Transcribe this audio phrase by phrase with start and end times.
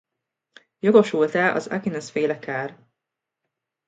[0.79, 2.85] Jogosult-e az Aquinas-féle ker.